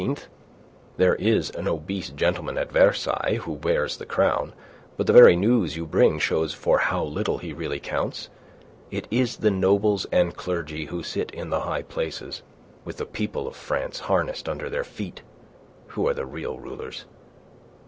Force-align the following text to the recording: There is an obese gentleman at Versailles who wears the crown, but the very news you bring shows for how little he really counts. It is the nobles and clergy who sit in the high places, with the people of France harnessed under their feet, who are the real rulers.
There 0.97 1.13
is 1.13 1.51
an 1.51 1.67
obese 1.67 2.09
gentleman 2.09 2.57
at 2.57 2.71
Versailles 2.71 3.37
who 3.43 3.51
wears 3.51 3.97
the 3.97 4.05
crown, 4.07 4.51
but 4.97 5.05
the 5.05 5.13
very 5.13 5.35
news 5.35 5.77
you 5.77 5.85
bring 5.85 6.17
shows 6.17 6.55
for 6.55 6.79
how 6.79 7.03
little 7.03 7.37
he 7.37 7.53
really 7.53 7.79
counts. 7.79 8.27
It 8.89 9.07
is 9.11 9.37
the 9.37 9.51
nobles 9.51 10.07
and 10.11 10.35
clergy 10.35 10.85
who 10.85 11.03
sit 11.03 11.29
in 11.29 11.51
the 11.51 11.59
high 11.59 11.83
places, 11.83 12.41
with 12.83 12.97
the 12.97 13.05
people 13.05 13.45
of 13.47 13.55
France 13.55 13.99
harnessed 13.99 14.49
under 14.49 14.71
their 14.71 14.83
feet, 14.83 15.21
who 15.89 16.07
are 16.07 16.15
the 16.15 16.25
real 16.25 16.57
rulers. 16.57 17.05